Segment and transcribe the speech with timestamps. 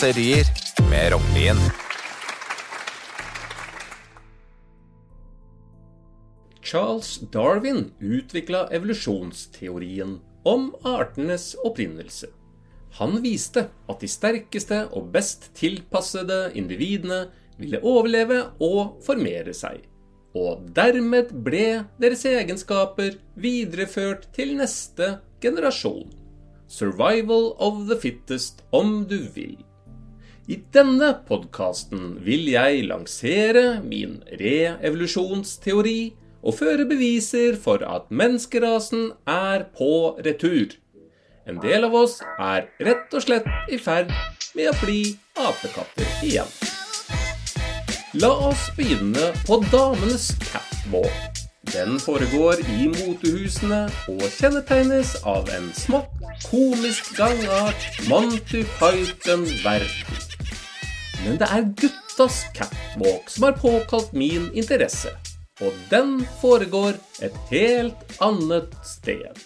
[0.00, 0.46] raserier
[0.90, 1.56] med Rognlien.
[6.62, 12.26] Charles Darwin utvikla evolusjonsteorien om artenes opprinnelse.
[12.96, 17.26] Han viste at de sterkeste og best tilpassede individene
[17.60, 19.82] ville overleve og formere seg,
[20.32, 26.08] og dermed ble deres egenskaper videreført til neste generasjon.
[26.68, 29.58] Survival of the fittest, om du vil.
[30.48, 36.00] I denne podkasten vil jeg lansere min reevolusjonsteori
[36.40, 40.72] og føre beviser for at menneskerasen er på retur.
[41.48, 44.12] En del av oss er rett og slett i ferd
[44.56, 45.02] med å bli
[45.40, 46.48] apekatter igjen.
[48.20, 51.44] La oss begynne på damenes catwalk.
[51.70, 60.29] Den foregår i motehusene og kjennetegnes av en smått komisk gangart Monty Python-verden.
[61.24, 65.12] Men det er guttas catwalk som har påkalt min interesse,
[65.60, 69.36] og den foregår et helt annet sted.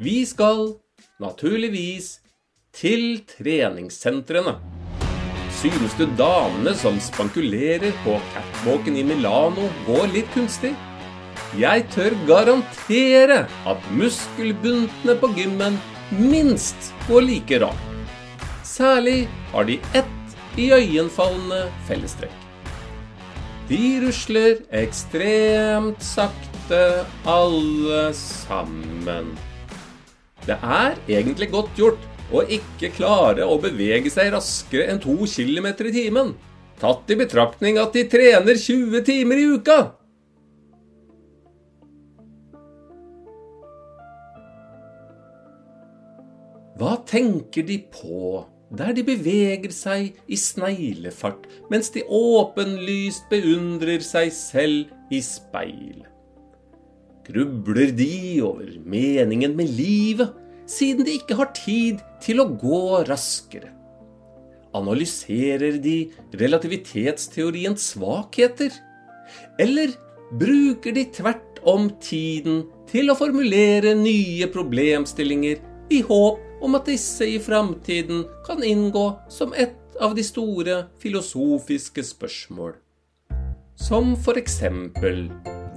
[0.00, 0.76] Vi skal,
[1.20, 2.20] naturligvis,
[2.72, 4.54] til treningssentrene.
[5.60, 10.70] Synes du damene som spankulerer på catwalken i Milano går litt kunstig?
[11.58, 15.76] Jeg tør garantere at muskelbuntene på gymmen
[16.14, 17.86] minst går like rart.
[18.64, 20.19] Særlig har de ett
[20.58, 22.46] iøynefallende fellestrekk.
[23.70, 26.80] De rusler ekstremt sakte,
[27.28, 29.30] alle sammen.
[30.46, 35.90] Det er egentlig godt gjort å ikke klare å bevege seg raskere enn to kilometer
[35.90, 36.34] i timen,
[36.82, 39.80] tatt i betraktning at de trener 20 timer i uka.
[46.80, 48.40] Hva tenker de på
[48.70, 56.04] der de beveger seg i sneglefart mens de åpenlyst beundrer seg selv i speil?
[57.26, 60.32] Grubler de over meningen med livet,
[60.70, 63.70] siden de ikke har tid til å gå raskere?
[64.74, 65.96] Analyserer de
[66.38, 68.70] relativitetsteoriens svakheter?
[69.62, 69.94] Eller
[70.38, 75.58] bruker de tvert om tiden til å formulere nye problemstillinger
[75.90, 82.04] i håp om at disse i framtiden kan inngå som et av de store filosofiske
[82.12, 82.76] spørsmål?
[83.80, 85.28] Som for eksempel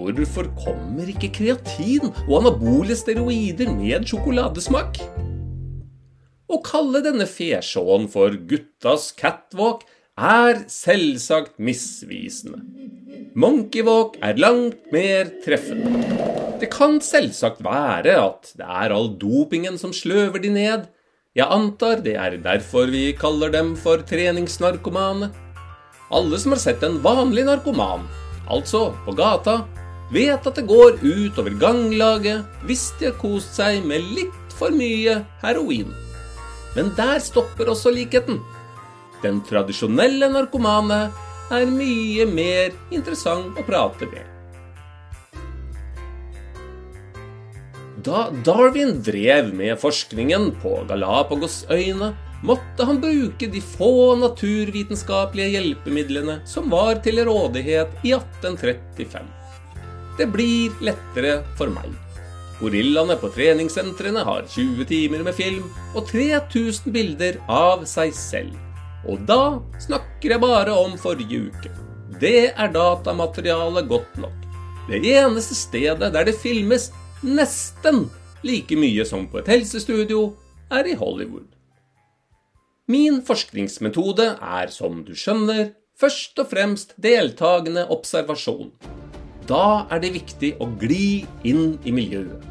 [0.00, 4.96] Hvorfor kommer ikke kreatin og anabole steroider med sjokoladesmak?
[6.50, 9.84] Å kalle denne fesjåen for guttas catwalk
[10.16, 12.62] er selvsagt misvisende.
[13.36, 16.49] Monkeywalk er langt mer treffende.
[16.60, 20.88] Det kan selvsagt være at det er all dopingen som sløver de ned.
[21.32, 25.30] Jeg antar det er derfor vi kaller dem for treningsnarkomane.
[26.12, 28.02] Alle som har sett en vanlig narkoman,
[28.50, 29.62] altså på gata,
[30.12, 34.74] vet at det går ut over ganglaget hvis de har kost seg med litt for
[34.74, 35.94] mye heroin.
[36.74, 38.42] Men der stopper også likheten.
[39.22, 41.06] Den tradisjonelle narkomane
[41.54, 44.39] er mye mer interessant å prate med.
[48.04, 52.12] Da Darwin drev med forskningen på Galapagosøyene,
[52.46, 59.26] måtte han bruke de få naturvitenskapelige hjelpemidlene som var til rådighet i 1835.
[60.16, 61.90] Det blir lettere for meg.
[62.60, 68.56] Gorillaene på treningssentrene har 20 timer med film og 3000 bilder av seg selv.
[69.08, 71.74] Og da snakker jeg bare om forrige uke.
[72.20, 74.36] Det er datamaterialet godt nok.
[74.88, 76.90] Det eneste stedet der det filmes
[77.22, 78.08] nesten
[78.46, 80.34] like mye som på et helsestudio,
[80.70, 81.48] er i Hollywood.
[82.90, 88.72] Min forskningsmetode er, som du skjønner, først og fremst deltakende observasjon.
[89.46, 92.46] Da er det viktig å gli inn i miljøet.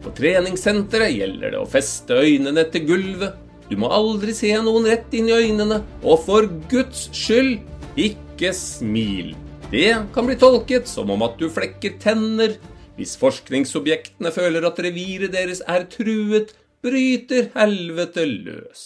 [0.00, 3.36] På treningssenteret gjelder det å feste øynene til gulvet.
[3.68, 7.60] Du må aldri se noen rett inn i øynene, og for Guds skyld,
[8.00, 9.34] ikke smil.
[9.70, 12.56] Det kan bli tolket som om at du flekker tenner.
[13.00, 16.50] Hvis forskningsobjektene føler at reviret deres er truet,
[16.84, 18.82] bryter helvete løs.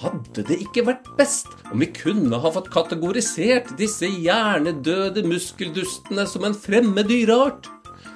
[0.00, 6.46] Hadde det ikke vært best om vi kunne ha fått kategorisert disse hjernedøde muskeldustene som
[6.48, 7.68] en fremmed dyreart?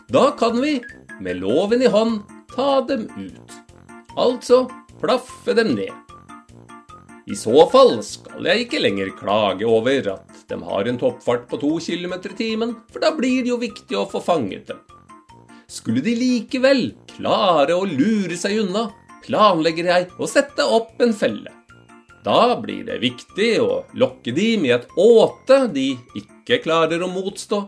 [0.08, 0.78] Da kan vi,
[1.20, 2.22] med loven i hånd,
[2.54, 3.58] ta dem ut.
[4.16, 4.62] Altså
[5.02, 5.92] plaffe dem ned.
[7.28, 11.60] I så fall skal jeg ikke lenger klage over at de har en toppfart på
[11.62, 14.80] to km i timen, for da blir det jo viktig å få fanget dem.
[15.70, 18.88] Skulle de likevel klare å lure seg unna,
[19.24, 21.52] planlegger jeg å sette opp en felle.
[22.24, 27.64] Da blir det viktig å lokke de med et åte de ikke klarer å motstå.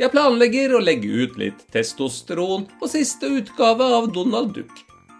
[0.00, 4.72] Jeg planlegger å legge ut litt testosteron på siste utgave av Donald Duck.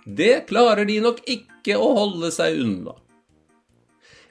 [0.05, 2.97] Det klarer de nok ikke å holde seg unna.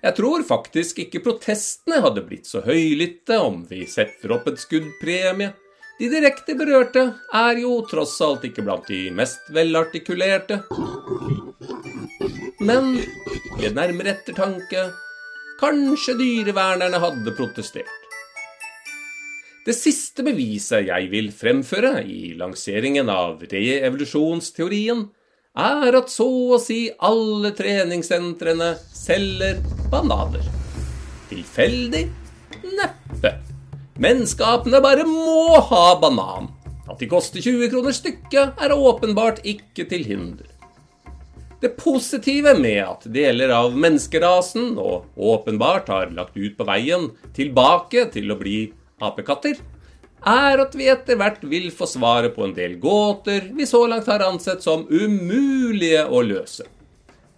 [0.04, 5.54] Jeg tror faktisk ikke protestene hadde blitt så høylytte om vi setter opp et skuddpremie.
[6.00, 7.06] De direkte berørte
[7.40, 10.60] er jo tross alt ikke blant de mest velartikulerte.
[12.60, 12.98] Men
[13.62, 14.90] ved nærmere ettertanke
[15.62, 18.00] kanskje dyrevernerne hadde protestert.
[19.64, 25.06] Det siste beviset jeg vil fremføre i lanseringen av reevolusjonsteorien,
[25.54, 26.28] er at så
[26.58, 29.62] å si alle treningssentrene selger
[29.94, 30.50] bananer.
[31.30, 32.08] Tilfeldig?
[32.64, 33.36] Neppe.
[34.02, 36.50] Menneskapene bare må ha banan.
[36.90, 40.50] At de koster 20 kroner stykket, er åpenbart ikke til hinder.
[41.64, 47.08] Det positive med at deler av menneskerasen og åpenbart har lagt ut på veien
[47.38, 48.58] tilbake til å bli
[49.00, 49.62] apekatter,
[50.28, 54.08] er at vi etter hvert vil få svaret på en del gåter vi så langt
[54.12, 56.68] har ansett som umulige å løse.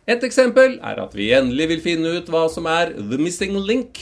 [0.05, 4.01] Et eksempel er at vi endelig vil finne ut hva som er the missing link,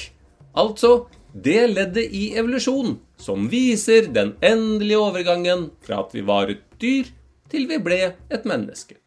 [0.52, 6.66] altså det leddet i evolusjon som viser den endelige overgangen fra at vi var et
[6.82, 7.08] dyr
[7.50, 9.00] til vi ble et menneske.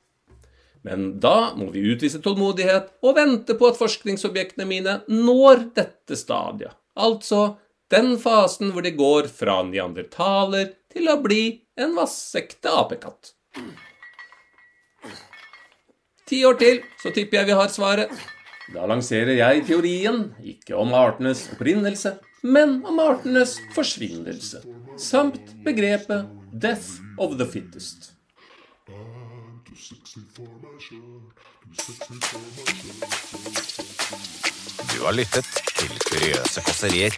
[0.87, 6.75] Men da må vi utvise tålmodighet og vente på at forskningsobjektene mine når dette stadiet,
[6.95, 7.57] altså
[7.93, 11.43] den fasen hvor de går fra neandertaler til å bli
[11.79, 13.35] en vassekte apekatt.
[16.27, 18.11] Ti år til, så tipper jeg vi har svaret.
[18.75, 24.59] Da lanserer jeg teorien, ikke om artenes opprinnelse, men om artenes forsvinnelse,
[24.99, 28.11] samt begrepet 'death of the fittest'.
[34.91, 35.47] Du har lyttet
[35.79, 37.15] til Kuriøse kåserier.